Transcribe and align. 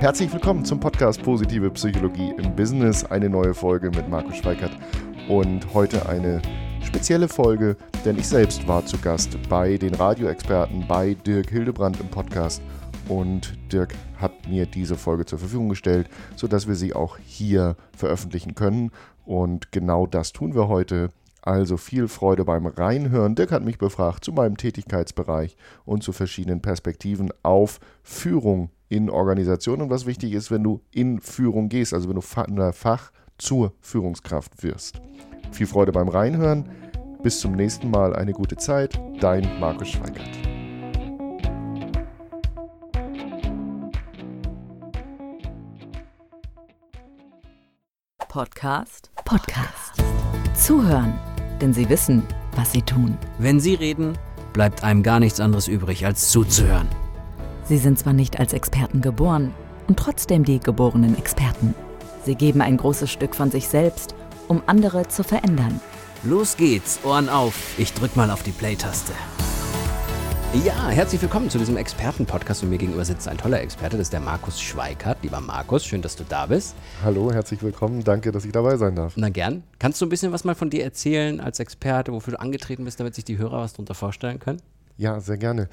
Herzlich 0.00 0.32
willkommen 0.32 0.64
zum 0.64 0.78
Podcast 0.78 1.20
Positive 1.24 1.72
Psychologie 1.72 2.32
im 2.38 2.54
Business. 2.54 3.04
Eine 3.04 3.28
neue 3.28 3.52
Folge 3.52 3.90
mit 3.90 4.08
Markus 4.08 4.36
Schweikert 4.36 4.70
und 5.28 5.74
heute 5.74 6.08
eine 6.08 6.40
spezielle 6.84 7.26
Folge, 7.26 7.76
denn 8.04 8.16
ich 8.16 8.28
selbst 8.28 8.68
war 8.68 8.86
zu 8.86 8.96
Gast 8.98 9.36
bei 9.48 9.76
den 9.76 9.96
Radioexperten, 9.96 10.86
bei 10.86 11.14
Dirk 11.14 11.50
Hildebrand 11.50 11.98
im 11.98 12.06
Podcast 12.10 12.62
und 13.08 13.58
Dirk 13.72 13.92
hat 14.18 14.48
mir 14.48 14.66
diese 14.66 14.94
Folge 14.94 15.26
zur 15.26 15.40
Verfügung 15.40 15.68
gestellt, 15.68 16.08
sodass 16.36 16.68
wir 16.68 16.76
sie 16.76 16.94
auch 16.94 17.18
hier 17.18 17.74
veröffentlichen 17.96 18.54
können. 18.54 18.92
Und 19.24 19.72
genau 19.72 20.06
das 20.06 20.32
tun 20.32 20.54
wir 20.54 20.68
heute. 20.68 21.10
Also 21.42 21.76
viel 21.76 22.06
Freude 22.06 22.44
beim 22.44 22.66
Reinhören. 22.66 23.34
Dirk 23.34 23.50
hat 23.50 23.64
mich 23.64 23.78
befragt 23.78 24.24
zu 24.24 24.32
meinem 24.32 24.56
Tätigkeitsbereich 24.56 25.56
und 25.84 26.04
zu 26.04 26.12
verschiedenen 26.12 26.62
Perspektiven 26.62 27.30
auf 27.42 27.80
Führung 28.04 28.70
in 28.88 29.10
Organisationen 29.10 29.82
und 29.82 29.90
was 29.90 30.06
wichtig 30.06 30.32
ist, 30.32 30.50
wenn 30.50 30.62
du 30.62 30.80
in 30.90 31.20
Führung 31.20 31.68
gehst, 31.68 31.94
also 31.94 32.08
wenn 32.08 32.16
du 32.16 32.20
von 32.20 32.56
der 32.56 32.72
Fach 32.72 33.10
zur 33.36 33.72
Führungskraft 33.80 34.62
wirst. 34.62 35.00
Viel 35.52 35.66
Freude 35.66 35.92
beim 35.92 36.08
Reinhören. 36.08 36.68
Bis 37.22 37.40
zum 37.40 37.52
nächsten 37.52 37.90
Mal. 37.90 38.14
Eine 38.14 38.32
gute 38.32 38.56
Zeit. 38.56 38.98
Dein 39.20 39.58
Markus 39.58 39.88
Schweigert. 39.88 40.28
Podcast. 48.28 49.10
Podcast. 49.24 49.94
Zuhören, 50.54 51.18
denn 51.60 51.72
sie 51.72 51.88
wissen, 51.88 52.22
was 52.54 52.72
sie 52.72 52.82
tun. 52.82 53.18
Wenn 53.38 53.58
Sie 53.58 53.74
reden, 53.74 54.16
bleibt 54.52 54.84
einem 54.84 55.02
gar 55.02 55.18
nichts 55.18 55.40
anderes 55.40 55.66
übrig, 55.66 56.06
als 56.06 56.30
zuzuhören. 56.30 56.88
Sie 57.68 57.76
sind 57.76 57.98
zwar 57.98 58.14
nicht 58.14 58.40
als 58.40 58.54
Experten 58.54 59.02
geboren 59.02 59.52
und 59.88 59.98
trotzdem 59.98 60.42
die 60.42 60.58
geborenen 60.58 61.18
Experten. 61.18 61.74
Sie 62.24 62.34
geben 62.34 62.62
ein 62.62 62.78
großes 62.78 63.10
Stück 63.10 63.34
von 63.34 63.50
sich 63.50 63.68
selbst, 63.68 64.14
um 64.48 64.62
andere 64.64 65.08
zu 65.08 65.22
verändern. 65.22 65.78
Los 66.24 66.56
geht's, 66.56 66.98
Ohren 67.04 67.28
auf. 67.28 67.78
Ich 67.78 67.92
drück 67.92 68.16
mal 68.16 68.30
auf 68.30 68.42
die 68.42 68.52
Play-Taste. 68.52 69.12
Ja, 70.64 70.88
herzlich 70.88 71.20
willkommen 71.20 71.50
zu 71.50 71.58
diesem 71.58 71.76
Experten-Podcast 71.76 72.62
und 72.62 72.70
mir 72.70 72.78
gegenüber 72.78 73.04
sitzt 73.04 73.28
ein 73.28 73.36
toller 73.36 73.60
Experte, 73.60 73.98
das 73.98 74.06
ist 74.06 74.14
der 74.14 74.20
Markus 74.20 74.58
Schweikart. 74.58 75.18
Lieber 75.22 75.42
Markus, 75.42 75.84
schön, 75.84 76.00
dass 76.00 76.16
du 76.16 76.24
da 76.26 76.46
bist. 76.46 76.74
Hallo, 77.04 77.30
herzlich 77.30 77.62
willkommen. 77.62 78.02
Danke, 78.02 78.32
dass 78.32 78.46
ich 78.46 78.52
dabei 78.52 78.78
sein 78.78 78.96
darf. 78.96 79.12
Na 79.16 79.28
gern. 79.28 79.62
Kannst 79.78 80.00
du 80.00 80.06
ein 80.06 80.08
bisschen 80.08 80.32
was 80.32 80.42
mal 80.42 80.54
von 80.54 80.70
dir 80.70 80.84
erzählen 80.84 81.38
als 81.38 81.60
Experte, 81.60 82.14
wofür 82.14 82.32
du 82.32 82.40
angetreten 82.40 82.86
bist, 82.86 82.98
damit 82.98 83.14
sich 83.14 83.26
die 83.26 83.36
Hörer 83.36 83.58
was 83.58 83.74
darunter 83.74 83.94
vorstellen 83.94 84.38
können? 84.38 84.62
Ja, 84.96 85.20
sehr 85.20 85.36
gerne. 85.36 85.68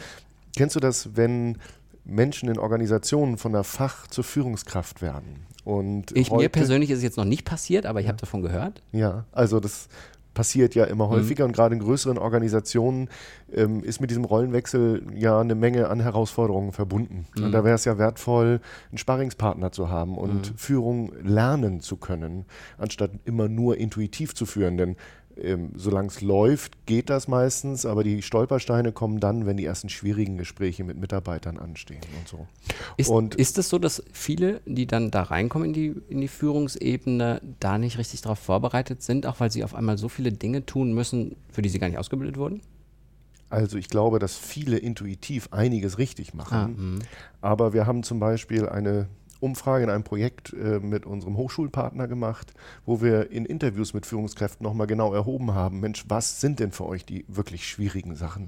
Kennst 0.58 0.76
du 0.76 0.82
das, 0.82 1.16
wenn 1.16 1.58
Menschen 2.06 2.50
in 2.50 2.58
Organisationen 2.59 3.38
von 3.38 3.52
der 3.52 3.64
Fach 3.64 4.08
zur 4.08 4.23
Führungskraft 4.23 5.02
werden? 5.02 5.45
Und 5.64 6.16
Ich, 6.16 6.31
mir 6.31 6.50
persönlich 6.50 6.92
ist 6.92 6.98
es 6.98 7.03
jetzt 7.03 7.17
noch 7.17 7.25
nicht 7.25 7.44
passiert, 7.45 7.86
aber 7.86 8.00
ich 8.00 8.06
Ja. 8.06 8.09
habe 8.11 8.22
davon 8.22 8.42
gehört. 8.42 8.84
Ja, 8.92 9.25
also 9.31 9.59
das 9.59 9.88
passiert 10.36 10.76
ja 10.76 10.83
immer 10.83 11.08
häufiger 11.08 11.45
und 11.45 11.53
gerade 11.53 11.73
in 11.76 11.81
größeren 11.81 12.17
Organisationen 12.17 13.08
ähm, 13.53 13.81
ist 13.83 14.02
mit 14.02 14.09
diesem 14.09 14.26
Rollenwechsel 14.26 15.02
ja 15.16 15.39
eine 15.39 15.56
Menge 15.56 15.88
an 15.88 16.02
Herausforderungen 16.02 16.73
verbunden. 16.73 17.26
Und 17.38 17.53
da 17.53 17.64
wäre 17.64 17.76
es 17.76 17.86
ja 17.86 17.98
wertvoll, 17.98 18.59
einen 18.92 18.98
Sparringspartner 18.98 19.72
zu 19.72 19.89
haben 19.89 20.17
und 20.17 20.53
Führung 20.58 21.14
lernen 21.23 21.80
zu 21.80 21.95
können, 21.95 22.45
anstatt 22.78 23.11
immer 23.23 23.48
nur 23.48 23.78
intuitiv 23.78 24.36
zu 24.36 24.45
führen. 24.45 24.76
Denn 24.78 24.98
ähm, 25.41 25.72
solange 25.75 26.08
es 26.08 26.22
läuft, 26.22 26.86
geht 26.86 27.09
das 27.09 27.28
meistens, 27.28 27.86
aber 27.86 28.03
die 28.03 28.22
Stolpersteine 28.22 28.91
kommen 28.91 29.19
dann, 29.19 29.45
wenn 29.45 29.58
die 29.58 29.66
ersten 29.66 29.89
schwierigen 29.89 30.38
Gespräche 30.38 30.83
mit 30.83 30.97
Mitarbeitern 30.97 31.58
anstehen 31.58 32.02
und 32.19 32.27
so. 32.27 32.47
Ist, 32.97 33.09
und 33.09 33.36
ist 33.36 33.58
es 33.58 33.69
so, 33.69 33.80
dass 33.80 34.03
viele, 34.11 34.61
die 34.65 34.87
dann 34.87 35.11
da 35.11 35.23
reinkommen 35.23 35.70
in 35.70 35.73
die, 35.73 35.95
in 36.10 36.21
die 36.21 36.27
Führungsebene, 36.27 37.42
da 37.60 37.77
nicht 37.77 37.98
richtig 37.98 38.21
darauf 38.21 38.39
vorbereitet 38.39 39.02
sind, 39.02 39.26
auch 39.26 39.39
weil 39.39 39.52
sie 39.52 39.64
auf 39.64 39.76
einmal 39.76 39.98
so 39.98 40.10
viele 40.10 40.32
Dinge 40.32 40.65
tun 40.65 40.93
müssen, 40.93 41.36
für 41.52 41.61
die 41.61 41.70
sie 41.70 41.80
gar 41.80 41.87
nicht 41.87 41.98
ausgebildet 41.98 42.37
wurden? 42.37 42.61
Also 43.49 43.77
ich 43.77 43.89
glaube, 43.89 44.20
dass 44.20 44.36
viele 44.36 44.77
intuitiv 44.77 45.49
einiges 45.52 45.98
richtig 45.98 46.33
machen. 46.33 46.58
Ah, 46.58 46.67
mhm. 46.67 46.99
Aber 47.42 47.73
wir 47.73 47.86
haben 47.86 48.04
zum 48.04 48.20
Beispiel 48.20 48.67
eine 48.67 49.08
Umfrage 49.45 49.83
in 49.83 49.89
einem 49.89 50.04
Projekt 50.04 50.54
äh, 50.54 50.80
mit 50.80 51.06
unserem 51.06 51.38
Hochschulpartner 51.38 52.08
gemacht, 52.08 52.54
wo 52.86 53.02
wir 53.02 53.32
in 53.32 53.45
Interviews 53.45 53.94
mit 53.94 54.06
Führungskräften 54.06 54.64
nochmal 54.64 54.88
genau 54.88 55.14
erhoben 55.14 55.54
haben, 55.54 55.80
Mensch, 55.80 56.06
was 56.08 56.42
sind 56.42 56.60
denn 56.60 56.72
für 56.72 56.86
euch 56.86 57.06
die 57.06 57.26
wirklich 57.28 57.67
schwierigen 57.67 58.16
Sachen? 58.16 58.48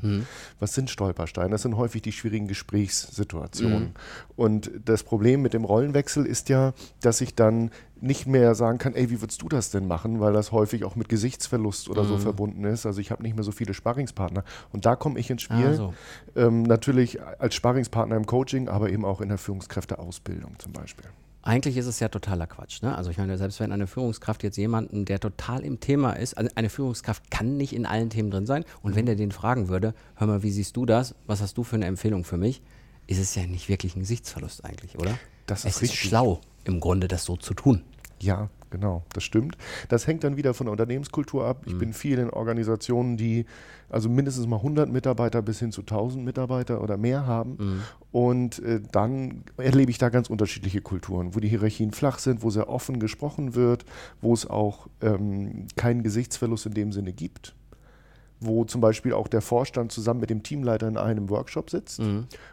Was 0.59 0.73
sind 0.73 0.89
Stolpersteine? 0.89 1.51
Das 1.51 1.61
sind 1.61 1.77
häufig 1.77 2.01
die 2.01 2.11
schwierigen 2.11 2.47
Gesprächssituationen. 2.47 3.91
Und 4.35 4.71
das 4.83 5.03
Problem 5.03 5.41
mit 5.41 5.53
dem 5.53 5.63
Rollenwechsel 5.63 6.25
ist 6.25 6.49
ja, 6.49 6.73
dass 7.01 7.21
ich 7.21 7.35
dann 7.35 7.71
nicht 8.01 8.27
mehr 8.27 8.55
sagen 8.55 8.77
kann, 8.77 8.95
ey, 8.95 9.09
wie 9.09 9.21
würdest 9.21 9.41
du 9.41 9.49
das 9.49 9.69
denn 9.71 9.87
machen, 9.87 10.19
weil 10.19 10.33
das 10.33 10.51
häufig 10.51 10.83
auch 10.83 10.95
mit 10.95 11.09
Gesichtsverlust 11.09 11.89
oder 11.89 12.03
so 12.05 12.17
verbunden 12.17 12.63
ist. 12.63 12.85
Also 12.85 13.01
ich 13.01 13.11
habe 13.11 13.23
nicht 13.23 13.35
mehr 13.35 13.43
so 13.43 13.51
viele 13.51 13.73
Sparringspartner. 13.73 14.43
Und 14.71 14.85
da 14.85 14.95
komme 14.95 15.19
ich 15.19 15.29
ins 15.29 15.41
Spiel. 15.41 15.67
Ah, 15.67 15.73
so. 15.73 15.93
Ähm, 16.35 16.63
natürlich 16.63 17.21
als 17.21 17.55
Sparringspartner 17.55 18.15
im 18.15 18.25
Coaching, 18.25 18.69
aber 18.69 18.89
eben 18.89 19.05
auch 19.05 19.21
in 19.21 19.29
der 19.29 19.37
Führungskräfteausbildung 19.37 20.59
zum 20.59 20.73
Beispiel. 20.73 21.05
Eigentlich 21.47 21.77
ist 21.77 21.85
es 21.85 22.01
ja 22.01 22.09
totaler 22.09 22.45
Quatsch. 22.45 22.81
Ne? 22.81 22.93
Also 22.93 23.09
ich 23.09 23.17
meine, 23.17 23.37
selbst 23.37 23.61
wenn 23.61 23.71
eine 23.71 23.87
Führungskraft 23.87 24.43
jetzt 24.43 24.57
jemanden, 24.57 25.05
der 25.05 25.21
total 25.21 25.63
im 25.63 25.79
Thema 25.79 26.11
ist, 26.11 26.37
also 26.37 26.51
eine 26.55 26.69
Führungskraft 26.69 27.31
kann 27.31 27.55
nicht 27.55 27.73
in 27.73 27.85
allen 27.85 28.09
Themen 28.09 28.31
drin 28.31 28.45
sein. 28.45 28.65
Und 28.81 28.95
wenn 28.95 29.05
der 29.05 29.15
den 29.15 29.31
fragen 29.31 29.69
würde, 29.69 29.93
hör 30.15 30.27
mal, 30.27 30.43
wie 30.43 30.51
siehst 30.51 30.75
du 30.75 30.85
das? 30.85 31.15
Was 31.25 31.41
hast 31.41 31.57
du 31.57 31.63
für 31.63 31.77
eine 31.77 31.85
Empfehlung 31.85 32.25
für 32.25 32.37
mich? 32.37 32.61
Ist 33.07 33.19
es 33.19 33.33
ja 33.35 33.45
nicht 33.47 33.69
wirklich 33.69 33.95
ein 33.95 34.01
Gesichtsverlust 34.01 34.65
eigentlich, 34.65 34.99
oder? 34.99 35.17
Das 35.45 35.63
es 35.63 35.81
ist 35.81 35.95
schlau, 35.95 36.41
im 36.67 36.79
Grunde 36.79 37.07
das 37.07 37.25
so 37.25 37.35
zu 37.37 37.53
tun. 37.53 37.81
Ja, 38.19 38.49
genau, 38.71 39.03
das 39.13 39.23
stimmt. 39.23 39.57
Das 39.89 40.07
hängt 40.07 40.23
dann 40.23 40.37
wieder 40.37 40.53
von 40.53 40.65
der 40.65 40.71
Unternehmenskultur 40.71 41.45
ab. 41.45 41.63
Ich 41.65 41.77
bin 41.77 41.93
viel 41.93 42.17
in 42.17 42.29
Organisationen, 42.29 43.15
die 43.15 43.45
also 43.89 44.09
mindestens 44.09 44.47
mal 44.47 44.57
100 44.57 44.91
Mitarbeiter 44.91 45.41
bis 45.41 45.59
hin 45.59 45.71
zu 45.71 45.81
1000 45.81 46.25
Mitarbeiter 46.25 46.81
oder 46.81 46.97
mehr 46.97 47.25
haben. 47.27 47.83
Und 48.11 48.59
äh, 48.59 48.81
dann 48.91 49.43
erlebe 49.57 49.91
ich 49.91 49.97
da 49.97 50.09
ganz 50.09 50.29
unterschiedliche 50.29 50.81
Kulturen, 50.81 51.35
wo 51.35 51.39
die 51.39 51.47
Hierarchien 51.47 51.91
flach 51.91 52.19
sind, 52.19 52.41
wo 52.41 52.49
sehr 52.49 52.69
offen 52.69 52.99
gesprochen 52.99 53.55
wird, 53.55 53.85
wo 54.21 54.33
es 54.33 54.49
auch 54.49 54.87
ähm, 55.01 55.67
keinen 55.75 56.01
Gesichtsverlust 56.03 56.65
in 56.65 56.73
dem 56.73 56.91
Sinne 56.91 57.13
gibt. 57.13 57.53
Wo 58.39 58.65
zum 58.65 58.81
Beispiel 58.81 59.13
auch 59.13 59.27
der 59.27 59.41
Vorstand 59.41 59.91
zusammen 59.91 60.19
mit 60.19 60.29
dem 60.29 60.43
Teamleiter 60.43 60.87
in 60.87 60.97
einem 60.97 61.29
Workshop 61.29 61.69
sitzt. 61.69 61.99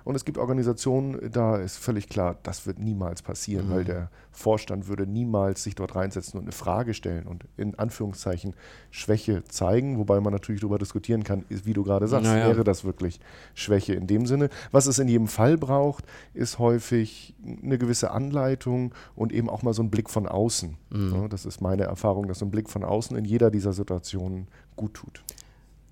Und 0.04 0.14
es 0.14 0.24
gibt 0.24 0.38
Organisationen, 0.38 1.30
da 1.30 1.56
ist 1.56 1.76
völlig 1.76 2.08
klar, 2.08 2.36
das 2.42 2.66
wird 2.66 2.78
niemals 2.78 3.20
passieren, 3.22 3.70
weil 3.70 3.84
der 3.84 4.10
Vorstand 4.32 4.88
würde 4.88 5.06
niemals 5.06 5.62
sich 5.62 5.74
dort 5.74 5.94
reinsetzen 5.94 6.38
und 6.38 6.44
eine 6.46 6.52
Frage 6.52 6.94
stellen 6.94 7.26
und 7.26 7.44
in 7.56 7.78
Anführungszeichen 7.78 8.54
Schwäche 8.90 9.44
zeigen, 9.44 9.98
wobei 9.98 10.20
man 10.20 10.32
natürlich 10.32 10.60
darüber 10.60 10.78
diskutieren 10.78 11.22
kann, 11.22 11.44
wie 11.48 11.72
du 11.72 11.84
gerade 11.84 12.08
sagst, 12.08 12.26
Naja. 12.30 12.46
wäre 12.48 12.64
das 12.64 12.84
wirklich 12.84 13.20
Schwäche 13.54 13.94
in 13.94 14.06
dem 14.06 14.26
Sinne. 14.26 14.48
Was 14.72 14.86
es 14.86 14.98
in 14.98 15.06
jedem 15.08 15.28
Fall 15.28 15.56
braucht, 15.58 16.04
ist 16.32 16.58
häufig 16.58 17.34
eine 17.62 17.78
gewisse 17.78 18.10
Anleitung 18.10 18.92
und 19.14 19.32
eben 19.32 19.48
auch 19.50 19.62
mal 19.62 19.74
so 19.74 19.82
ein 19.82 19.90
Blick 19.90 20.10
von 20.10 20.26
außen. 20.26 20.76
Ja, 20.90 21.28
das 21.28 21.44
ist 21.44 21.60
meine 21.60 21.84
Erfahrung, 21.84 22.26
dass 22.28 22.38
so 22.38 22.44
ein 22.46 22.50
Blick 22.50 22.70
von 22.70 22.84
außen 22.84 23.16
in 23.16 23.24
jeder 23.24 23.50
dieser 23.50 23.72
Situationen 23.72 24.48
gut 24.76 24.94
tut. 24.94 25.22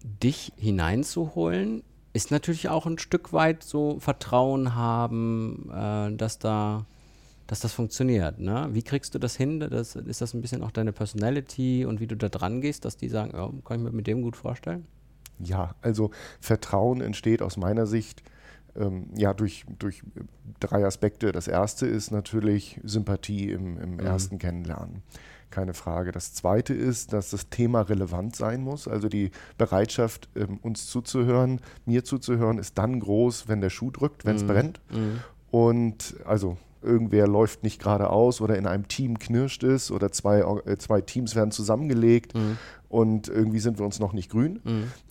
Dich 0.05 0.53
hineinzuholen, 0.57 1.83
ist 2.13 2.31
natürlich 2.31 2.69
auch 2.69 2.87
ein 2.87 2.99
Stück 2.99 3.33
weit 3.33 3.63
so 3.63 3.99
Vertrauen 4.01 4.75
haben, 4.75 5.71
äh, 5.73 6.17
dass 6.17 6.39
da 6.39 6.87
dass 7.53 7.61
das 7.61 7.75
funktioniert. 7.75 8.39
Ne? 8.39 8.69
Wie 8.73 8.83
kriegst 8.83 9.15
du 9.15 9.19
das 9.19 9.37
hin? 9.37 9.61
Das, 9.61 9.95
ist 9.95 10.23
das 10.23 10.33
ein 10.33 10.41
bisschen 10.41 10.63
auch 10.63 10.71
deine 10.71 10.91
Personality 10.91 11.85
und 11.85 12.01
wie 12.01 12.07
du 12.07 12.17
da 12.17 12.31
dran 12.31 12.63
gehst, 12.63 12.87
dass 12.87 12.97
die 12.97 13.11
sagen, 13.11 13.33
ja, 13.35 13.51
kann 13.65 13.79
ich 13.79 13.85
mir 13.85 13.93
mit 13.93 14.07
dem 14.07 14.23
gut 14.23 14.37
vorstellen? 14.37 14.87
Ja, 15.39 15.75
also 15.83 16.13
Vertrauen 16.41 17.03
entsteht 17.03 17.43
aus 17.43 17.59
meiner 17.59 17.87
Sicht 17.87 18.23
ähm, 18.75 19.09
ja 19.15 19.35
durch, 19.35 19.67
durch 19.79 20.03
drei 20.61 20.87
Aspekte. 20.87 21.31
Das 21.33 21.47
erste 21.47 21.87
ist 21.87 22.11
natürlich 22.11 22.81
Sympathie 22.85 23.51
im, 23.51 23.79
im 23.79 23.99
ersten 23.99 24.39
Kennenlernen. 24.39 25.03
Keine 25.53 25.75
Frage. 25.75 26.13
Das 26.13 26.33
zweite 26.33 26.73
ist, 26.75 27.13
dass 27.13 27.31
das 27.31 27.49
Thema 27.51 27.83
relevant 27.83 28.35
sein 28.35 28.63
muss. 28.63 28.89
Also 28.89 29.09
die 29.09 29.31
Bereitschaft, 29.59 30.29
ähm, 30.35 30.59
uns 30.63 30.87
zuzuhören, 30.87 31.61
mir 31.85 32.05
zuzuhören, 32.05 32.59
ist 32.59 32.79
dann 32.79 32.99
groß, 32.99 33.47
wenn 33.49 33.61
der 33.61 33.71
Schuh 33.71 33.91
drückt, 33.91 34.25
wenn 34.25 34.37
es 34.37 34.45
brennt. 34.47 34.81
Und 35.51 36.17
also 36.25 36.57
irgendwer 36.83 37.27
läuft 37.27 37.63
nicht 37.63 37.81
geradeaus 37.81 38.41
oder 38.41 38.57
in 38.57 38.67
einem 38.67 38.89
Team 38.89 39.19
knirscht 39.19 39.63
es 39.63 39.91
oder 39.91 40.13
zwei, 40.13 40.41
äh, 40.41 40.79
zwei 40.79 41.01
Teams 41.01 41.35
werden 41.35 41.51
zusammengelegt 41.51 42.35
und 42.89 43.29
irgendwie 43.29 43.59
sind 43.59 43.79
wir 43.79 43.87
uns 43.87 44.01
noch 44.01 44.13
nicht 44.13 44.31
grün. 44.31 44.61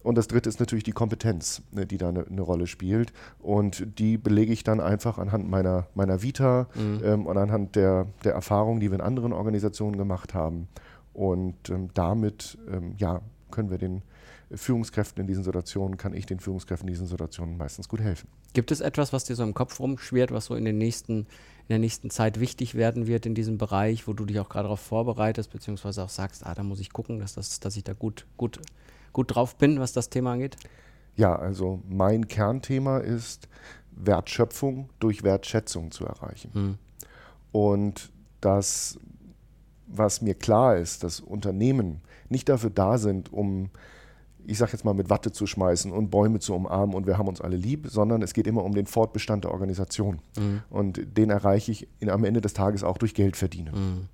Und 0.03 0.15
das 0.15 0.27
dritte 0.27 0.47
ist 0.47 0.59
natürlich 0.59 0.83
die 0.83 0.91
Kompetenz, 0.91 1.63
ne, 1.71 1.87
die 1.87 1.97
da 1.97 2.09
eine, 2.09 2.27
eine 2.27 2.41
Rolle 2.41 2.67
spielt. 2.67 3.11
Und 3.39 3.97
die 3.97 4.19
belege 4.19 4.53
ich 4.53 4.63
dann 4.63 4.79
einfach 4.79 5.17
anhand 5.17 5.49
meiner, 5.49 5.87
meiner 5.95 6.21
Vita 6.21 6.67
ähm, 7.03 7.25
und 7.25 7.37
anhand 7.37 7.75
der, 7.75 8.05
der 8.23 8.33
Erfahrungen, 8.33 8.79
die 8.79 8.91
wir 8.91 8.95
in 8.95 9.01
anderen 9.01 9.33
Organisationen 9.33 9.97
gemacht 9.97 10.35
haben. 10.35 10.67
Und 11.13 11.69
ähm, 11.69 11.89
damit, 11.95 12.57
ähm, 12.71 12.93
ja, 12.97 13.21
können 13.49 13.71
wir 13.71 13.79
den 13.79 14.03
Führungskräften 14.53 15.21
in 15.21 15.27
diesen 15.27 15.43
Situationen, 15.43 15.97
kann 15.97 16.13
ich 16.13 16.25
den 16.25 16.39
Führungskräften 16.39 16.87
in 16.87 16.93
diesen 16.93 17.07
Situationen 17.07 17.57
meistens 17.57 17.87
gut 17.87 18.01
helfen. 18.01 18.27
Gibt 18.53 18.71
es 18.71 18.81
etwas, 18.81 19.13
was 19.13 19.23
dir 19.23 19.35
so 19.35 19.43
im 19.43 19.53
Kopf 19.53 19.79
rumschwert, 19.79 20.31
was 20.31 20.45
so 20.45 20.55
in, 20.55 20.65
den 20.65 20.77
nächsten, 20.77 21.25
der 21.69 21.79
nächsten 21.79 22.09
Zeit 22.09 22.39
wichtig 22.39 22.75
werden 22.75 23.07
wird 23.07 23.25
in 23.25 23.35
diesem 23.35 23.57
Bereich, 23.57 24.07
wo 24.07 24.13
du 24.13 24.25
dich 24.25 24.39
auch 24.39 24.49
gerade 24.49 24.63
darauf 24.63 24.79
vorbereitest, 24.79 25.51
beziehungsweise 25.51 26.03
auch 26.03 26.09
sagst, 26.09 26.45
ah, 26.45 26.53
da 26.53 26.63
muss 26.63 26.79
ich 26.79 26.91
gucken, 26.91 27.19
dass, 27.19 27.33
das, 27.33 27.59
dass 27.59 27.77
ich 27.77 27.83
da 27.83 27.93
gut, 27.93 28.25
gut, 28.37 28.59
gut 29.13 29.35
drauf 29.35 29.55
bin, 29.55 29.79
was 29.79 29.93
das 29.93 30.09
Thema 30.09 30.33
angeht? 30.33 30.57
Ja, 31.15 31.35
also 31.35 31.81
mein 31.89 32.27
Kernthema 32.27 32.99
ist, 32.99 33.47
Wertschöpfung 33.91 34.89
durch 34.99 35.23
Wertschätzung 35.23 35.91
zu 35.91 36.05
erreichen. 36.05 36.51
Mhm. 36.53 36.77
Und 37.51 38.11
das, 38.39 38.97
was 39.87 40.21
mir 40.21 40.35
klar 40.35 40.77
ist, 40.77 41.03
dass 41.03 41.19
Unternehmen 41.19 42.01
nicht 42.29 42.49
dafür 42.49 42.69
da 42.69 42.97
sind, 42.97 43.31
um 43.31 43.69
ich 44.45 44.57
sage 44.57 44.71
jetzt 44.73 44.85
mal, 44.85 44.93
mit 44.93 45.09
Watte 45.09 45.31
zu 45.31 45.47
schmeißen 45.47 45.91
und 45.91 46.09
Bäume 46.09 46.39
zu 46.39 46.53
umarmen 46.53 46.95
und 46.95 47.07
wir 47.07 47.17
haben 47.17 47.27
uns 47.27 47.41
alle 47.41 47.57
lieb, 47.57 47.87
sondern 47.89 48.21
es 48.21 48.33
geht 48.33 48.47
immer 48.47 48.63
um 48.63 48.73
den 48.73 48.85
Fortbestand 48.85 49.43
der 49.43 49.51
Organisation. 49.51 50.19
Mhm. 50.37 50.61
Und 50.69 51.17
den 51.17 51.29
erreiche 51.29 51.71
ich 51.71 51.87
in, 51.99 52.09
am 52.09 52.23
Ende 52.23 52.41
des 52.41 52.53
Tages 52.53 52.83
auch 52.83 52.97
durch 52.97 53.13
Geld 53.13 53.37
verdienen. 53.37 53.73
Mhm. 53.73 54.07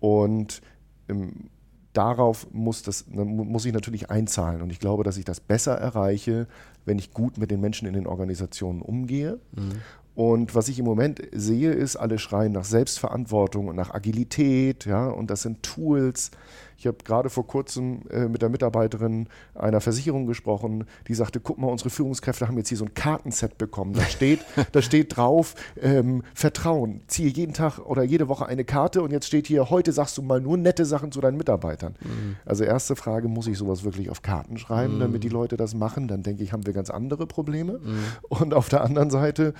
Und 0.00 0.62
ähm, 1.08 1.50
darauf 1.92 2.46
muss, 2.52 2.82
das, 2.82 3.06
muss 3.08 3.64
ich 3.64 3.72
natürlich 3.72 4.10
einzahlen. 4.10 4.60
Und 4.60 4.70
ich 4.70 4.80
glaube, 4.80 5.02
dass 5.02 5.16
ich 5.16 5.24
das 5.24 5.40
besser 5.40 5.74
erreiche, 5.74 6.46
wenn 6.84 6.98
ich 6.98 7.12
gut 7.12 7.38
mit 7.38 7.50
den 7.50 7.60
Menschen 7.60 7.88
in 7.88 7.94
den 7.94 8.06
Organisationen 8.06 8.82
umgehe. 8.82 9.38
Mhm. 9.52 9.82
Und 10.14 10.54
was 10.54 10.68
ich 10.68 10.78
im 10.78 10.86
Moment 10.86 11.20
sehe, 11.32 11.72
ist, 11.72 11.96
alle 11.96 12.18
schreien 12.18 12.52
nach 12.52 12.64
Selbstverantwortung 12.64 13.68
und 13.68 13.76
nach 13.76 13.92
Agilität, 13.92 14.86
ja, 14.86 15.08
und 15.08 15.30
das 15.30 15.42
sind 15.42 15.62
Tools. 15.62 16.30
Ich 16.78 16.86
habe 16.86 16.98
gerade 17.04 17.30
vor 17.30 17.46
kurzem 17.46 18.02
äh, 18.10 18.28
mit 18.28 18.42
der 18.42 18.48
Mitarbeiterin 18.48 19.28
einer 19.54 19.80
Versicherung 19.80 20.26
gesprochen, 20.26 20.84
die 21.08 21.14
sagte, 21.14 21.40
guck 21.40 21.58
mal, 21.58 21.68
unsere 21.68 21.90
Führungskräfte 21.90 22.48
haben 22.48 22.56
jetzt 22.58 22.68
hier 22.68 22.78
so 22.78 22.84
ein 22.84 22.94
Kartenset 22.94 23.58
bekommen. 23.58 23.94
Da 23.94 24.02
steht, 24.02 24.40
da 24.72 24.82
steht 24.82 25.16
drauf, 25.16 25.54
ähm, 25.80 26.22
Vertrauen. 26.34 27.00
Ziehe 27.06 27.30
jeden 27.30 27.54
Tag 27.54 27.78
oder 27.78 28.02
jede 28.02 28.28
Woche 28.28 28.46
eine 28.46 28.64
Karte 28.64 29.02
und 29.02 29.10
jetzt 29.10 29.26
steht 29.26 29.46
hier, 29.46 29.70
heute 29.70 29.92
sagst 29.92 30.18
du 30.18 30.22
mal 30.22 30.40
nur 30.40 30.56
nette 30.56 30.84
Sachen 30.84 31.12
zu 31.12 31.20
deinen 31.20 31.36
Mitarbeitern. 31.36 31.94
Mhm. 32.00 32.36
Also 32.44 32.64
erste 32.64 32.96
Frage, 32.96 33.28
muss 33.28 33.46
ich 33.46 33.56
sowas 33.56 33.84
wirklich 33.84 34.10
auf 34.10 34.22
Karten 34.22 34.58
schreiben, 34.58 34.96
mhm. 34.96 35.00
damit 35.00 35.24
die 35.24 35.28
Leute 35.28 35.56
das 35.56 35.74
machen? 35.74 36.08
Dann 36.08 36.22
denke 36.22 36.42
ich, 36.42 36.52
haben 36.52 36.66
wir 36.66 36.72
ganz 36.72 36.90
andere 36.90 37.26
Probleme. 37.26 37.80
Mhm. 37.82 37.98
Und 38.28 38.54
auf 38.54 38.68
der 38.68 38.82
anderen 38.82 39.10
Seite, 39.10 39.54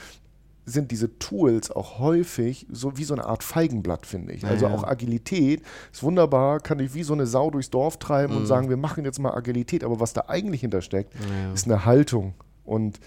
sind 0.66 0.90
diese 0.90 1.18
Tools 1.18 1.70
auch 1.70 2.00
häufig 2.00 2.66
so 2.70 2.98
wie 2.98 3.04
so 3.04 3.14
eine 3.14 3.24
Art 3.24 3.44
Feigenblatt, 3.44 4.04
finde 4.04 4.32
ich. 4.32 4.44
Also 4.44 4.66
ja, 4.66 4.74
auch 4.74 4.82
Agilität 4.82 5.62
ist 5.92 6.02
wunderbar, 6.02 6.58
kann 6.58 6.80
ich 6.80 6.92
wie 6.92 7.04
so 7.04 7.14
eine 7.14 7.26
Sau 7.26 7.50
durchs 7.50 7.70
Dorf 7.70 7.98
treiben 7.98 8.34
mhm. 8.34 8.40
und 8.40 8.46
sagen, 8.46 8.68
wir 8.68 8.76
machen 8.76 9.04
jetzt 9.04 9.20
mal 9.20 9.32
Agilität. 9.32 9.84
Aber 9.84 10.00
was 10.00 10.12
da 10.12 10.24
eigentlich 10.26 10.62
hintersteckt, 10.62 11.14
ja. 11.14 11.52
ist 11.54 11.66
eine 11.66 11.84
Haltung 11.84 12.34
und 12.64 12.98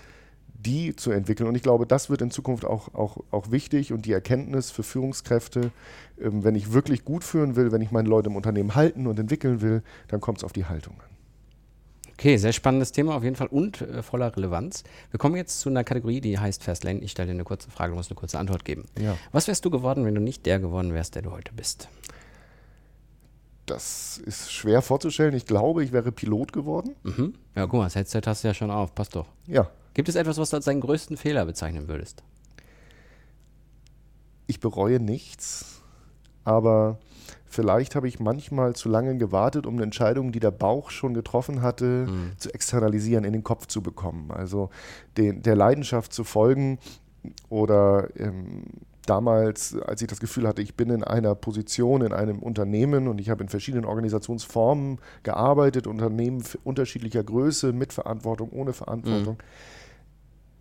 die 0.54 0.96
zu 0.96 1.12
entwickeln. 1.12 1.48
Und 1.48 1.56
ich 1.56 1.64
glaube, 1.64 1.86
das 1.86 2.10
wird 2.10 2.22
in 2.22 2.32
Zukunft 2.32 2.66
auch, 2.66 2.94
auch, 2.94 3.18
auch 3.32 3.52
wichtig 3.52 3.94
und 3.94 4.06
die 4.06 4.14
Erkenntnis 4.14 4.72
für 4.72 4.84
Führungskräfte, 4.84 5.72
ähm, 6.22 6.44
wenn 6.44 6.56
ich 6.56 6.74
wirklich 6.74 7.06
gut 7.06 7.24
führen 7.24 7.56
will, 7.56 7.72
wenn 7.72 7.82
ich 7.82 7.92
meine 7.92 8.10
Leute 8.10 8.30
im 8.30 8.36
Unternehmen 8.36 8.76
halten 8.76 9.08
und 9.08 9.20
entwickeln 9.20 9.62
will, 9.62 9.84
dann 10.08 10.22
kommt 10.22 10.40
es 10.40 10.44
auf 10.44 10.54
die 10.54 10.66
Haltung 10.66 10.96
an. 11.00 11.09
Okay, 12.20 12.36
sehr 12.36 12.52
spannendes 12.52 12.92
Thema 12.92 13.16
auf 13.16 13.24
jeden 13.24 13.38
Fall 13.38 13.48
und 13.48 13.80
äh, 13.80 14.04
voller 14.04 14.36
Relevanz. 14.36 14.84
Wir 15.10 15.18
kommen 15.18 15.38
jetzt 15.38 15.62
zu 15.62 15.70
einer 15.70 15.86
Kategorie, 15.86 16.20
die 16.20 16.38
heißt 16.38 16.62
Fastlane. 16.66 17.00
Ich 17.00 17.12
stelle 17.12 17.28
dir 17.28 17.34
eine 17.34 17.46
kurze 17.46 17.72
Frage, 17.72 17.92
du 17.92 17.96
musst 17.96 18.12
eine 18.12 18.20
kurze 18.20 18.38
Antwort 18.38 18.66
geben. 18.66 18.84
Ja. 19.00 19.18
Was 19.32 19.48
wärst 19.48 19.64
du 19.64 19.70
geworden, 19.70 20.04
wenn 20.04 20.16
du 20.16 20.20
nicht 20.20 20.46
der 20.46 20.60
geworden 20.60 20.94
wärst, 20.94 21.16
der 21.16 21.22
du 21.22 21.32
heute 21.32 21.54
bist? 21.54 21.88
Das 23.68 24.18
ist 24.18 24.52
schwer 24.52 24.82
vorzustellen. 24.82 25.34
Ich 25.34 25.46
glaube, 25.46 25.82
ich 25.82 25.94
wäre 25.94 26.12
Pilot 26.12 26.52
geworden. 26.52 26.94
Mhm. 27.04 27.36
Ja, 27.56 27.68
guck 27.68 27.76
mal, 27.76 27.86
das 27.86 27.96
Headset 27.96 28.24
hast 28.26 28.44
du 28.44 28.50
ja 28.50 28.54
schon 28.54 28.70
auf. 28.70 28.94
Passt 28.94 29.16
doch. 29.16 29.28
Ja. 29.48 29.70
Gibt 29.94 30.10
es 30.10 30.16
etwas, 30.16 30.38
was 30.38 30.50
du 30.50 30.58
als 30.58 30.66
deinen 30.66 30.82
größten 30.82 31.16
Fehler 31.16 31.46
bezeichnen 31.46 31.88
würdest? 31.88 32.22
Ich 34.46 34.60
bereue 34.60 35.00
nichts, 35.00 35.82
aber 36.44 37.00
Vielleicht 37.50 37.96
habe 37.96 38.08
ich 38.08 38.20
manchmal 38.20 38.76
zu 38.76 38.90
lange 38.90 39.18
gewartet, 39.18 39.66
um 39.66 39.74
eine 39.74 39.84
Entscheidung, 39.84 40.32
die 40.32 40.40
der 40.40 40.52
Bauch 40.52 40.92
schon 40.92 41.16
getroffen 41.16 41.64
hatte, 41.64 42.06
mhm. 42.08 42.34
zu 42.38 42.54
externalisieren, 42.54 43.24
in 43.24 43.34
den 43.34 43.44
Kopf 43.44 43.66
zu 43.66 43.82
bekommen. 43.82 44.32
Also 44.32 44.70
den, 45.18 45.42
der 45.42 45.56
Leidenschaft 45.56 46.14
zu 46.14 46.24
folgen 46.24 46.78
oder 47.50 48.08
ähm, 48.18 48.66
damals, 49.08 49.76
als 49.80 50.02
ich 50.04 50.08
das 50.08 50.20
Gefühl 50.20 50.48
hatte, 50.48 50.62
ich 50.62 50.76
bin 50.76 50.92
in 50.92 51.04
einer 51.04 51.34
Position, 51.34 52.04
in 52.04 52.14
einem 52.14 52.38
Unternehmen 52.38 53.08
und 53.08 53.20
ich 53.20 53.32
habe 53.32 53.42
in 53.42 53.50
verschiedenen 53.50 53.86
Organisationsformen 53.86 55.00
gearbeitet, 55.24 55.88
Unternehmen 55.88 56.44
unterschiedlicher 56.64 57.24
Größe, 57.24 57.74
mit 57.74 57.94
Verantwortung, 57.94 58.52
ohne 58.52 58.74
Verantwortung. 58.74 59.36
Mhm. 59.36 59.44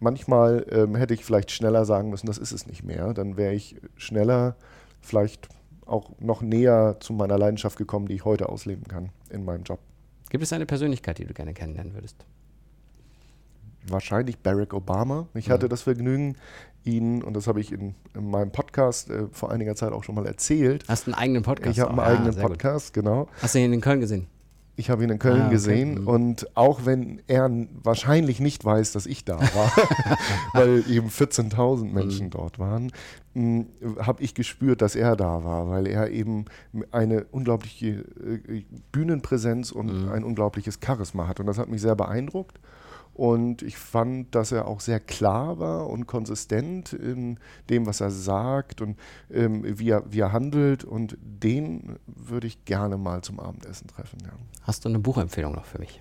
Manchmal 0.00 0.64
ähm, 0.70 0.94
hätte 0.94 1.12
ich 1.12 1.25
vielleicht 1.25 1.50
schneller 1.50 1.85
sagen 1.85 2.08
müssen, 2.08 2.29
das 2.29 2.38
ist 2.38 2.52
es 2.52 2.67
nicht 2.67 2.82
mehr. 2.82 3.12
Dann 3.12 3.37
wäre 3.37 3.52
ich 3.52 3.76
schneller 3.96 4.56
vielleicht 5.02 5.49
auch 5.88 6.11
noch 6.20 6.43
näher 6.43 6.96
zu 7.00 7.12
meiner 7.12 7.38
Leidenschaft 7.38 7.79
gekommen, 7.79 8.06
die 8.06 8.14
ich 8.14 8.25
heute 8.25 8.49
ausleben 8.49 8.85
kann 8.85 9.11
in 9.31 9.44
meinem 9.44 9.64
Job. 9.64 9.81
Gibt 10.31 10.44
es 10.44 10.52
eine 10.52 10.67
Persönlichkeit, 10.67 11.19
die 11.19 11.25
du 11.25 11.35
gerne 11.35 11.55
kennenlernen 11.55 11.94
würdest? 11.94 12.17
Wahrscheinlich 13.87 14.38
Barack 14.38 14.75
Obama. 14.75 15.29
Ich 15.35 15.49
mhm. 15.49 15.52
hatte 15.52 15.69
das 15.69 15.82
Vergnügen, 15.82 16.37
ihn, 16.85 17.23
und 17.23 17.35
das 17.35 17.46
habe 17.46 17.61
ich 17.61 17.73
in, 17.73 17.94
in 18.14 18.31
meinem 18.31 18.50
Podcast 18.50 19.11
äh, 19.11 19.26
vor 19.32 19.50
einiger 19.50 19.75
Zeit 19.75 19.93
auch 19.93 20.05
schon 20.05 20.14
mal 20.14 20.26
erzählt. 20.26 20.85
Hast 20.88 21.06
du 21.06 21.12
einen 21.12 21.20
eigenen 21.20 21.43
Podcast? 21.43 21.76
Ich 21.76 21.81
habe 21.81 21.90
einen 21.90 22.00
eigenen 22.00 22.37
Podcast, 22.37 22.94
gut. 22.94 23.05
genau. 23.05 23.29
Hast 23.40 23.55
du 23.55 23.58
ihn 23.58 23.73
in 23.73 23.81
Köln 23.81 24.00
gesehen? 24.00 24.26
Ich 24.78 24.90
habe 24.90 25.02
ihn 25.02 25.10
in 25.10 25.19
Köln 25.19 25.40
ah, 25.40 25.46
okay. 25.46 25.54
gesehen 25.54 26.02
mhm. 26.02 26.06
und 26.06 26.56
auch 26.56 26.86
wenn 26.86 27.20
er 27.26 27.50
wahrscheinlich 27.82 28.38
nicht 28.38 28.64
weiß, 28.64 28.92
dass 28.92 29.06
ich 29.06 29.25
da 29.25 29.40
war, 29.40 29.72
weil 30.52 30.84
eben 30.88 31.08
14.000 31.08 31.92
Menschen 31.92 32.26
mhm. 32.26 32.30
dort 32.30 32.60
waren, 32.60 32.92
habe 33.98 34.22
ich 34.22 34.34
gespürt, 34.34 34.80
dass 34.80 34.94
er 34.94 35.16
da 35.16 35.42
war, 35.42 35.69
weil 35.69 35.88
er 35.88 36.10
eben 36.10 36.44
eine 36.92 37.25
unglaubliche 37.32 37.88
äh, 37.88 38.64
Bühnenpräsenz 38.92 39.72
und 39.72 40.04
mhm. 40.04 40.12
ein 40.12 40.22
unglaubliches 40.22 40.78
Charisma 40.84 41.26
hat. 41.26 41.40
Und 41.40 41.46
das 41.46 41.58
hat 41.58 41.69
mich 41.69 41.80
sehr 41.80 41.96
beeindruckt. 41.96 42.60
Und 43.19 43.62
ich 43.62 43.76
fand, 43.76 44.32
dass 44.37 44.53
er 44.53 44.69
auch 44.69 44.79
sehr 44.79 45.00
klar 45.00 45.59
war 45.59 45.88
und 45.88 46.06
konsistent 46.06 46.93
in 46.93 47.41
dem, 47.69 47.85
was 47.85 48.00
er 48.00 48.12
sagt 48.12 48.81
und 48.81 48.97
ähm, 49.29 49.65
wie, 49.65 49.91
er, 49.91 50.05
wie 50.12 50.20
er 50.20 50.31
handelt. 50.31 50.85
Und 50.85 51.19
den 51.20 51.99
würde 52.06 52.47
ich 52.47 52.65
gerne 52.65 52.97
mal 52.97 53.23
zum 53.23 53.41
Abendessen 53.41 53.88
treffen. 53.88 54.20
Ja. 54.23 54.31
Hast 54.62 54.85
du 54.85 54.88
eine 54.88 55.00
Buchempfehlung 55.00 55.53
noch 55.53 55.65
für 55.65 55.81
mich? 55.81 56.00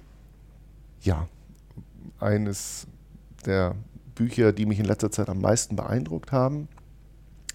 Ja, 1.01 1.27
eines 2.19 2.85
der 3.47 3.73
Bücher, 4.13 4.53
die 4.53 4.67
mich 4.67 4.77
in 4.77 4.85
letzter 4.85 5.09
Zeit 5.09 5.27
am 5.27 5.41
meisten 5.41 5.75
beeindruckt 5.75 6.31
haben, 6.31 6.67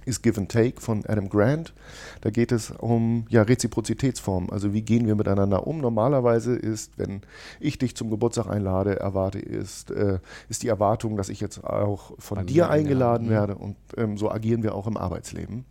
ist 0.04 0.22
Give 0.22 0.40
and 0.40 0.50
Take 0.50 0.80
von 0.80 1.04
Adam 1.06 1.28
Grant. 1.28 1.72
Da 2.20 2.30
geht 2.30 2.52
es 2.52 2.70
um 2.70 3.26
ja, 3.28 3.42
Reziprozitätsformen, 3.42 4.50
also 4.50 4.72
wie 4.72 4.82
gehen 4.82 5.06
wir 5.06 5.14
miteinander 5.14 5.66
um. 5.66 5.78
Normalerweise 5.78 6.54
ist, 6.54 6.98
wenn 6.98 7.22
ich 7.60 7.78
dich 7.78 7.96
zum 7.96 8.10
Geburtstag 8.10 8.46
einlade, 8.46 8.98
erwarte 8.98 9.38
ist, 9.38 9.90
äh, 9.90 10.18
ist 10.48 10.62
die 10.62 10.68
Erwartung, 10.68 11.16
dass 11.16 11.28
ich 11.28 11.40
jetzt 11.40 11.64
auch 11.64 12.12
von 12.18 12.38
Bei 12.38 12.44
dir 12.44 12.70
eingeladen 12.70 13.28
werde 13.28 13.54
und 13.54 13.76
ähm, 13.96 14.16
so 14.16 14.30
agieren 14.30 14.62
wir 14.62 14.74
auch 14.74 14.86
im 14.86 14.96
Arbeitsleben. 14.96 15.64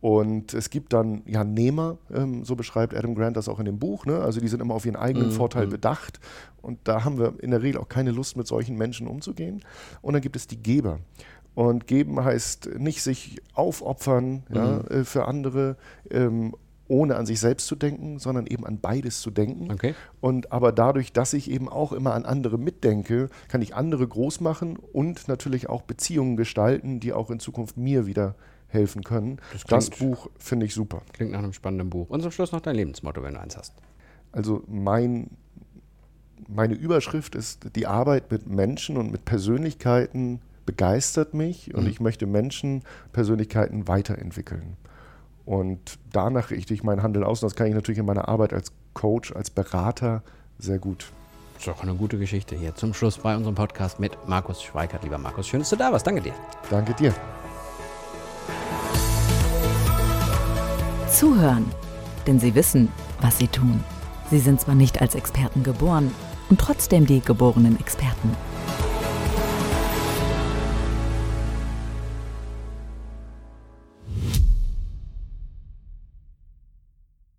Und 0.00 0.54
es 0.54 0.70
gibt 0.70 0.94
dann 0.94 1.22
ja 1.26 1.44
Nehmer, 1.44 1.98
ähm, 2.12 2.44
so 2.44 2.56
beschreibt 2.56 2.94
Adam 2.94 3.14
Grant 3.14 3.36
das 3.36 3.48
auch 3.48 3.58
in 3.58 3.66
dem 3.66 3.78
Buch, 3.78 4.06
ne? 4.06 4.20
also 4.20 4.40
die 4.40 4.48
sind 4.48 4.60
immer 4.62 4.74
auf 4.74 4.86
ihren 4.86 4.96
eigenen 4.96 5.28
mhm. 5.28 5.32
Vorteil 5.32 5.66
mhm. 5.66 5.70
bedacht 5.70 6.20
und 6.62 6.78
da 6.84 7.04
haben 7.04 7.18
wir 7.18 7.34
in 7.40 7.50
der 7.50 7.62
Regel 7.62 7.80
auch 7.80 7.88
keine 7.88 8.10
Lust, 8.10 8.36
mit 8.36 8.46
solchen 8.46 8.76
Menschen 8.76 9.06
umzugehen. 9.06 9.62
Und 10.02 10.14
dann 10.14 10.22
gibt 10.22 10.36
es 10.36 10.46
die 10.46 10.62
Geber. 10.62 10.98
Und 11.54 11.86
geben 11.86 12.22
heißt 12.22 12.78
nicht 12.78 13.02
sich 13.02 13.40
aufopfern 13.54 14.44
mhm. 14.48 14.56
ja, 14.56 14.80
äh, 14.82 15.04
für 15.04 15.26
andere, 15.26 15.76
ähm, 16.10 16.54
ohne 16.88 17.16
an 17.16 17.26
sich 17.26 17.38
selbst 17.38 17.66
zu 17.66 17.76
denken, 17.76 18.18
sondern 18.18 18.46
eben 18.46 18.66
an 18.66 18.80
beides 18.80 19.20
zu 19.20 19.30
denken. 19.30 19.70
Okay. 19.70 19.94
Und 20.20 20.52
aber 20.52 20.72
dadurch, 20.72 21.12
dass 21.12 21.32
ich 21.32 21.50
eben 21.50 21.68
auch 21.68 21.92
immer 21.92 22.14
an 22.14 22.24
andere 22.24 22.58
mitdenke, 22.58 23.28
kann 23.48 23.62
ich 23.62 23.74
andere 23.74 24.06
groß 24.06 24.40
machen 24.40 24.76
und 24.92 25.28
natürlich 25.28 25.68
auch 25.68 25.82
Beziehungen 25.82 26.36
gestalten, 26.36 26.98
die 26.98 27.12
auch 27.12 27.30
in 27.30 27.38
Zukunft 27.38 27.76
mir 27.76 28.06
wieder 28.06 28.34
helfen 28.66 29.04
können. 29.04 29.38
Das, 29.52 29.64
das 29.64 29.90
Buch 29.90 30.28
finde 30.38 30.66
ich 30.66 30.74
super. 30.74 31.02
Klingt 31.12 31.32
nach 31.32 31.40
einem 31.40 31.52
spannenden 31.52 31.90
Buch. 31.90 32.08
Und 32.08 32.22
zum 32.22 32.30
Schluss 32.30 32.52
noch 32.52 32.60
dein 32.60 32.76
Lebensmotto, 32.76 33.22
wenn 33.22 33.34
du 33.34 33.40
eins 33.40 33.56
hast. 33.56 33.74
Also 34.32 34.62
mein, 34.68 35.30
meine 36.48 36.74
Überschrift 36.74 37.34
ist 37.34 37.76
die 37.76 37.86
Arbeit 37.86 38.30
mit 38.30 38.48
Menschen 38.48 38.96
und 38.96 39.10
mit 39.10 39.24
Persönlichkeiten 39.24 40.40
begeistert 40.70 41.34
mich 41.34 41.74
und 41.74 41.82
mhm. 41.82 41.90
ich 41.90 41.98
möchte 41.98 42.26
Menschen, 42.26 42.84
Persönlichkeiten 43.12 43.88
weiterentwickeln. 43.88 44.76
Und 45.44 45.98
danach 46.12 46.50
richte 46.50 46.72
ich 46.74 46.84
mein 46.84 47.02
Handeln 47.02 47.24
aus. 47.24 47.42
Und 47.42 47.48
das 47.48 47.56
kann 47.56 47.66
ich 47.66 47.74
natürlich 47.74 47.98
in 47.98 48.06
meiner 48.06 48.28
Arbeit 48.28 48.52
als 48.52 48.70
Coach, 48.94 49.32
als 49.32 49.50
Berater 49.50 50.22
sehr 50.60 50.78
gut. 50.78 51.10
Das 51.54 51.66
ist 51.66 51.68
auch 51.72 51.82
eine 51.82 51.94
gute 51.94 52.18
Geschichte 52.18 52.54
hier 52.54 52.76
zum 52.76 52.94
Schluss 52.94 53.18
bei 53.18 53.34
unserem 53.34 53.56
Podcast 53.56 53.98
mit 53.98 54.16
Markus 54.28 54.62
Schweikert. 54.62 55.02
Lieber 55.02 55.18
Markus, 55.18 55.48
schön, 55.48 55.58
dass 55.58 55.70
du 55.70 55.76
da 55.76 55.90
warst. 55.90 56.06
Danke 56.06 56.20
dir. 56.20 56.34
Danke 56.70 56.94
dir. 56.94 57.12
Zuhören, 61.10 61.66
denn 62.28 62.38
sie 62.38 62.54
wissen, 62.54 62.88
was 63.20 63.38
sie 63.38 63.48
tun. 63.48 63.82
Sie 64.30 64.38
sind 64.38 64.60
zwar 64.60 64.76
nicht 64.76 65.00
als 65.00 65.16
Experten 65.16 65.64
geboren 65.64 66.12
und 66.48 66.60
trotzdem 66.60 67.06
die 67.06 67.20
geborenen 67.20 67.78
Experten. 67.80 68.49